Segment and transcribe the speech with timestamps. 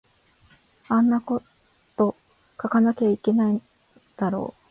[0.87, 1.43] あとなんこ
[1.95, 2.13] 書
[2.57, 3.61] かなきゃいけないの
[4.17, 4.59] だろう